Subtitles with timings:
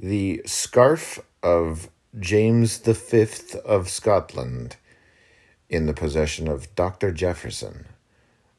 [0.00, 4.76] The scarf of James Fifth of Scotland,
[5.68, 7.10] in the possession of Dr.
[7.10, 7.86] Jefferson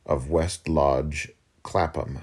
[0.06, 1.30] of West Lodge,
[1.64, 2.20] Clapham.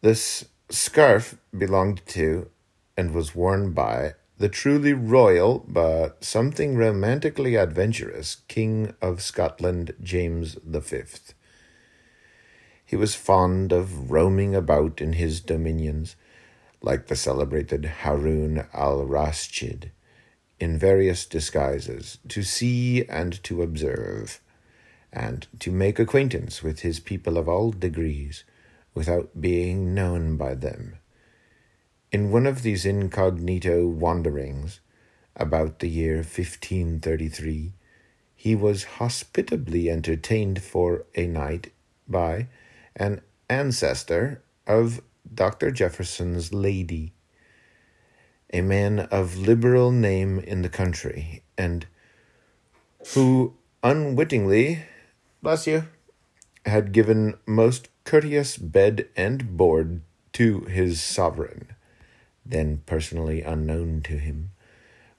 [0.00, 2.48] This scarf belonged to
[2.96, 10.56] and was worn by the truly royal but something romantically adventurous King of Scotland, James
[10.84, 11.34] Fifth.
[12.86, 16.14] He was fond of roaming about in his dominions,
[16.82, 19.92] like the celebrated Harun al Rashid,
[20.58, 24.40] in various disguises, to see and to observe,
[25.12, 28.44] and to make acquaintance with his people of all degrees,
[28.94, 30.96] without being known by them.
[32.12, 34.80] In one of these incognito wanderings,
[35.36, 37.72] about the year 1533,
[38.34, 41.72] he was hospitably entertained for a night
[42.08, 42.48] by
[42.96, 45.00] an ancestor of
[45.32, 45.70] Dr.
[45.70, 47.12] Jefferson's lady,
[48.52, 51.86] a man of liberal name in the country, and
[53.14, 54.84] who unwittingly,
[55.42, 55.86] bless you,
[56.66, 61.74] had given most courteous bed and board to his sovereign,
[62.44, 64.50] then personally unknown to him,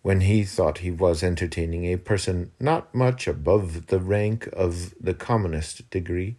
[0.01, 5.13] when he thought he was entertaining a person not much above the rank of the
[5.13, 6.35] commonest degree,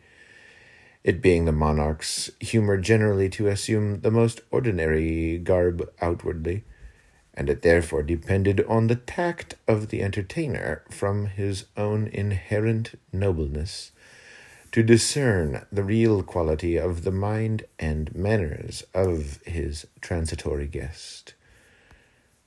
[1.05, 6.64] it being the monarch's humour generally to assume the most ordinary garb outwardly,
[7.34, 13.92] and it therefore depended on the tact of the entertainer from his own inherent nobleness
[14.72, 21.34] to discern the real quality of the mind and manners of his transitory guest.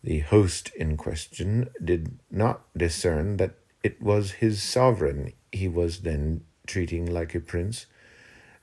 [0.03, 3.53] The host in question did not discern that
[3.83, 7.85] it was his sovereign he was then treating like a prince,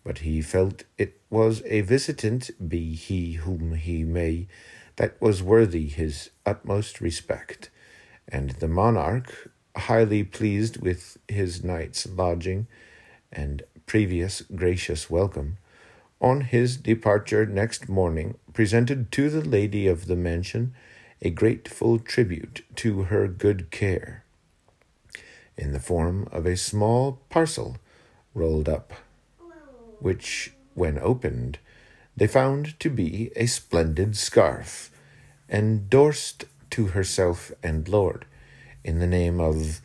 [0.04, 4.46] but he felt it was a visitant, be he whom he may,
[4.96, 7.70] that was worthy his utmost respect,
[8.28, 12.66] and the monarch, highly pleased with his night's lodging,
[13.32, 15.56] and previous gracious welcome,
[16.20, 20.74] on his departure next morning, presented to the lady of the mansion
[21.20, 24.24] a grateful tribute to her good care,
[25.56, 27.76] in the form of a small parcel
[28.34, 28.92] rolled up,
[30.02, 31.58] which, when opened,
[32.16, 34.90] they found to be a splendid scarf,
[35.48, 38.26] endorsed to herself and lord,
[38.84, 39.80] in the name of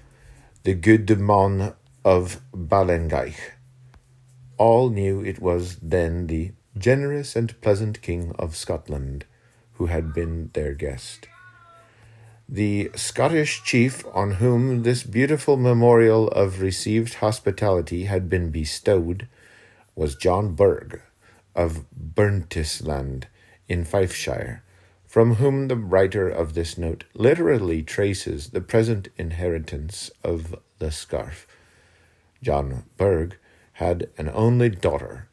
[0.63, 1.73] the Goodman
[2.03, 3.53] of Ballengeich.
[4.57, 9.25] All knew it was then the generous and pleasant King of Scotland
[9.73, 11.27] who had been their guest.
[12.49, 19.27] The Scottish chief on whom this beautiful memorial of received hospitality had been bestowed
[19.97, 21.01] was John Burgh
[21.55, 23.23] of Burntisland
[23.67, 24.61] in Fifeshire,
[25.07, 31.47] from whom the writer of this note literally traces the present inheritance of the scarf.
[32.43, 33.37] John Burgh
[33.73, 35.29] had an only daughter,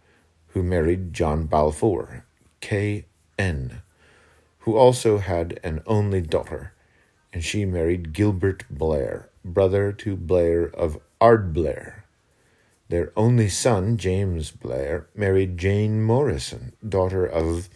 [0.49, 2.25] who married John Balfour,
[2.61, 3.83] K.N.,
[4.61, 6.73] who also had an only daughter,
[7.35, 12.04] and she married Gilbert Blair, brother to Blair of Ardblair.
[12.89, 17.69] Their only son, James Blair, married Jane Morrison, daughter of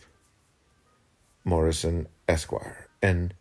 [1.44, 3.34] Morrison Esquire, and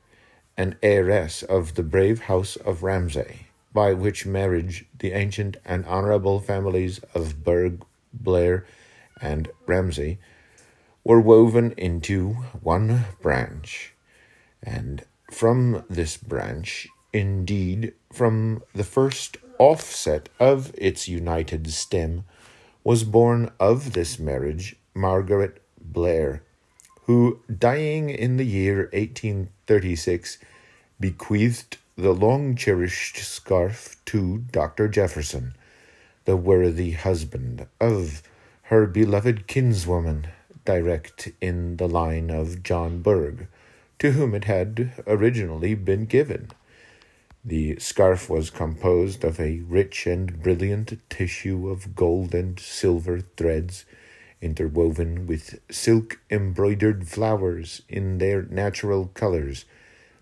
[0.56, 6.40] an heiress of the brave house of Ramsay by which marriage the ancient and honorable
[6.40, 8.66] families of Burgh, Blair,
[9.22, 10.20] and Ramsay
[11.04, 13.94] were woven into one branch,
[14.64, 22.24] and from this branch, indeed, from the first offset of its united stem,
[22.84, 26.44] was born of this marriage Margaret Blair,
[27.04, 30.38] who, dying in the year 1836,
[31.00, 34.88] bequeathed the long cherished scarf to Dr.
[34.88, 35.56] Jefferson,
[36.26, 38.22] the worthy husband of
[38.64, 40.28] her beloved kinswoman,
[40.66, 43.48] direct in the line of John Burgh,
[44.00, 46.52] to whom it had originally been given.
[47.46, 53.86] The scarf was composed of a rich and brilliant tissue of gold and silver threads,
[54.42, 59.66] interwoven with silk embroidered flowers in their natural colors.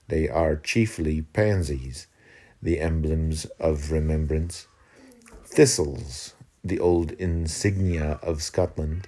[0.07, 2.07] They are chiefly pansies,
[2.61, 4.67] the emblems of remembrance,
[5.45, 6.33] thistles,
[6.63, 9.07] the old insignia of Scotland,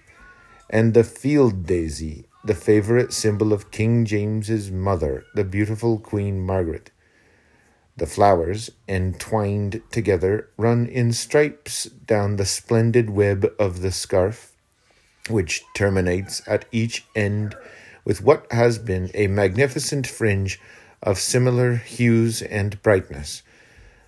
[0.70, 6.92] and the field daisy, the favorite symbol of King James's mother, the beautiful Queen Margaret.
[7.98, 14.54] The flowers, entwined together, run in stripes down the splendid web of the scarf,
[15.30, 17.56] which terminates at each end
[18.06, 20.60] with what has been a magnificent fringe
[21.02, 23.42] of similar hues and brightness.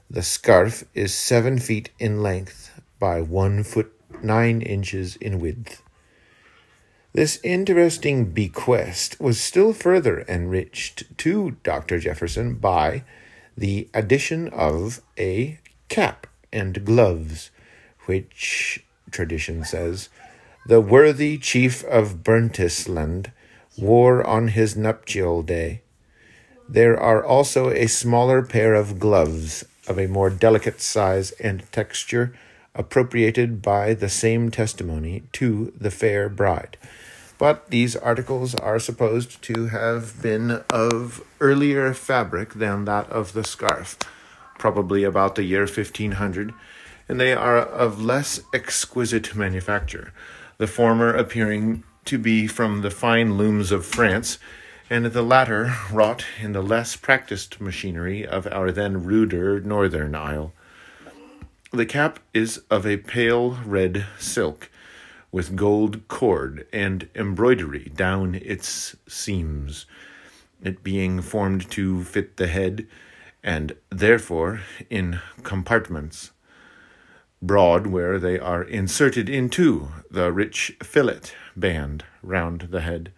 [0.09, 3.91] The scarf is seven feet in length by one foot
[4.21, 5.81] nine inches in width.
[7.13, 11.99] This interesting bequest was still further enriched to Dr.
[11.99, 13.03] Jefferson by
[13.59, 15.59] the addition of a
[15.89, 17.51] cap and gloves,
[18.05, 20.07] which tradition says
[20.65, 23.33] the worthy chief of Burntisland
[23.77, 25.81] wore on his nuptial day.
[26.69, 32.33] There are also a smaller pair of gloves of a more delicate size and texture
[32.73, 36.77] appropriated by the same testimony to the fair bride.
[37.39, 43.45] But these articles are supposed to have been of earlier fabric than that of the
[43.45, 43.97] scarf,
[44.57, 46.53] probably about the year 1500,
[47.07, 50.11] and they are of less exquisite manufacture,
[50.57, 54.37] the former appearing to be from the fine looms of France,
[54.89, 60.51] and the latter wrought in the less practiced machinery of our then ruder northern isle.
[61.71, 64.69] The cap is of a pale red silk,
[65.31, 69.85] with gold cord and embroidery down its seams,
[70.63, 72.87] it being formed to fit the head,
[73.43, 76.31] and therefore in compartments
[77.41, 81.21] broad where they are inserted into the rich fillet
[81.55, 83.11] band round the head,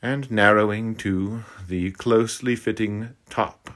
[0.00, 3.70] and narrowing to the closely fitting top.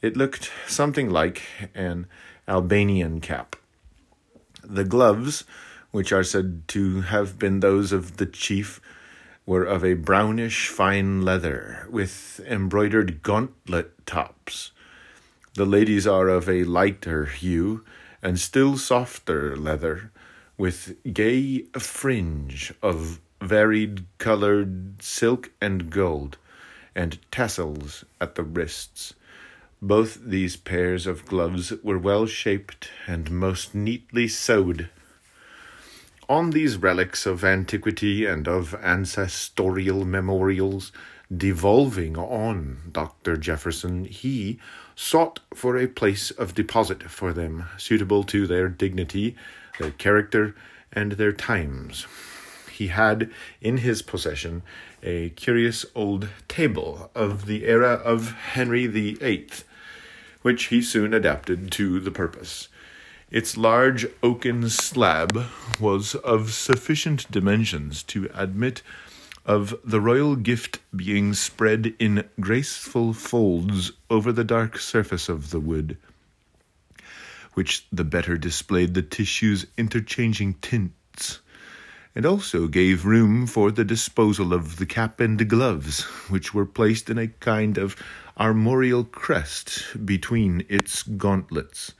[0.00, 1.42] It looked something like
[1.74, 2.06] an
[2.46, 3.56] Albanian cap.
[4.62, 5.44] The gloves,
[5.90, 8.80] which are said to have been those of the chief,
[9.46, 14.72] were of a brownish fine leather, with embroidered gauntlet tops.
[15.54, 17.84] The ladies are of a lighter hue,
[18.22, 20.10] and still softer leather,
[20.58, 26.38] with gay fringe of varied colored silk and gold,
[26.94, 29.14] and tassels at the wrists.
[29.80, 34.88] Both these pairs of gloves were well shaped and most neatly sewed.
[36.28, 40.90] On these relics of antiquity and of ancestorial memorials
[41.34, 43.36] devolving on Dr.
[43.36, 44.58] Jefferson, he
[44.96, 49.36] sought for a place of deposit for them suitable to their dignity,
[49.78, 50.56] their character,
[50.92, 52.08] and their times.
[52.72, 53.30] He had
[53.60, 54.62] in his possession
[55.04, 59.62] a curious old table of the era of Henry Eighth,
[60.42, 62.68] which he soon adapted to the purpose.
[63.30, 65.46] Its large oaken slab
[65.80, 68.82] was of sufficient dimensions to admit
[69.44, 75.58] of the royal gift being spread in graceful folds over the dark surface of the
[75.58, 75.96] wood,
[77.54, 81.40] which the better displayed the tissue's interchanging tints,
[82.14, 87.10] and also gave room for the disposal of the cap and gloves, which were placed
[87.10, 87.96] in a kind of
[88.38, 91.92] armorial crest between its gauntlets,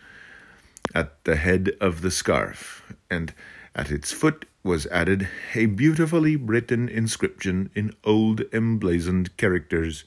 [0.94, 3.34] at the head of the scarf, and
[3.74, 10.04] at its foot was added a beautifully written inscription in old emblazoned characters,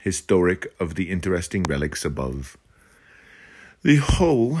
[0.00, 2.56] historic of the interesting relics above.
[3.82, 4.58] The whole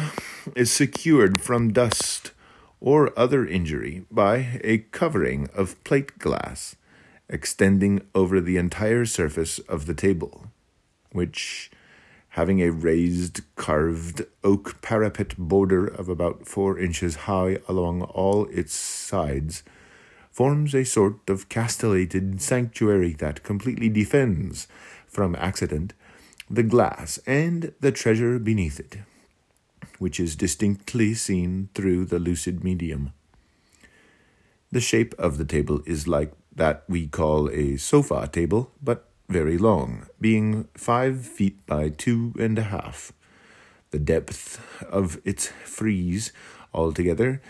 [0.56, 2.32] is secured from dust
[2.80, 6.76] or other injury by a covering of plate glass
[7.28, 10.46] extending over the entire surface of the table,
[11.12, 11.70] which
[12.30, 18.74] having a raised carved oak parapet border of about four inches high along all its
[18.74, 19.62] sides,
[20.30, 24.68] forms a sort of castellated sanctuary that completely defends
[25.06, 25.92] from accident
[26.48, 28.98] the glass and the treasure beneath it,
[29.98, 33.12] which is distinctly seen through the lucid medium.
[34.72, 39.56] The shape of the table is like that we call a sofa table, but very
[39.56, 43.12] long, being five feet by two and a half.
[43.92, 44.60] The depth
[44.90, 46.32] of its frieze
[46.74, 47.40] altogether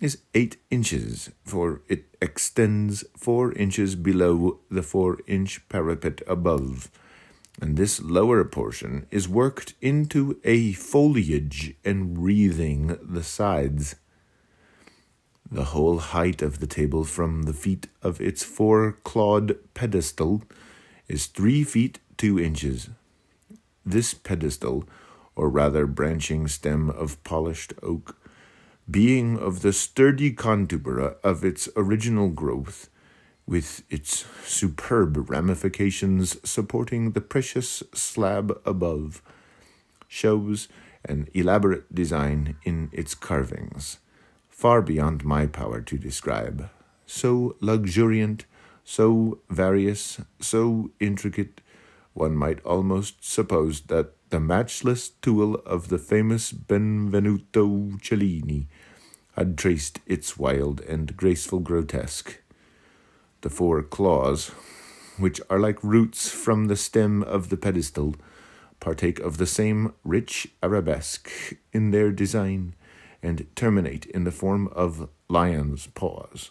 [0.00, 6.90] is eight inches, for it extends four inches below the four inch parapet above,
[7.60, 13.96] and this lower portion is worked into a foliage enwreathing the sides.
[15.50, 20.42] The whole height of the table from the feet of its four clawed pedestal
[21.10, 22.88] is three feet two inches.
[23.84, 24.84] This pedestal,
[25.34, 28.16] or rather branching stem of polished oak,
[28.88, 32.88] being of the sturdy contubera of its original growth,
[33.44, 39.20] with its superb ramifications supporting the precious slab above,
[40.06, 40.68] shows
[41.04, 43.98] an elaborate design in its carvings,
[44.48, 46.70] far beyond my power to describe,
[47.04, 48.44] so luxuriant
[48.90, 51.60] so various, so intricate,
[52.12, 58.66] one might almost suppose that the matchless tool of the famous Benvenuto Cellini
[59.36, 62.42] had traced its wild and graceful grotesque.
[63.42, 64.48] The four claws,
[65.18, 68.16] which are like roots from the stem of the pedestal,
[68.80, 71.30] partake of the same rich arabesque
[71.72, 72.74] in their design
[73.22, 76.50] and terminate in the form of lion's paws.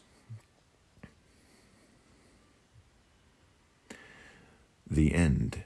[4.92, 5.64] The end.